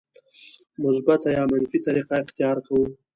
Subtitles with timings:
[0.83, 2.83] مثبته یا منفي طریقه اختیار کوو.